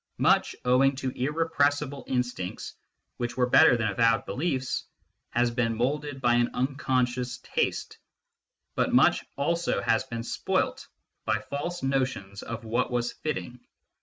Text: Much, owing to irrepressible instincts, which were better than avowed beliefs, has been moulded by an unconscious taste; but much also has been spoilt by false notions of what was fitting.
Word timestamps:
Much, 0.17 0.55
owing 0.65 0.95
to 0.95 1.11
irrepressible 1.11 2.03
instincts, 2.07 2.73
which 3.17 3.37
were 3.37 3.45
better 3.47 3.77
than 3.77 3.85
avowed 3.89 4.25
beliefs, 4.25 4.85
has 5.29 5.51
been 5.51 5.75
moulded 5.77 6.19
by 6.19 6.33
an 6.33 6.49
unconscious 6.55 7.37
taste; 7.43 7.99
but 8.73 8.91
much 8.91 9.23
also 9.37 9.79
has 9.79 10.03
been 10.05 10.23
spoilt 10.23 10.87
by 11.23 11.37
false 11.37 11.83
notions 11.83 12.41
of 12.41 12.63
what 12.63 12.89
was 12.89 13.13
fitting. 13.13 13.59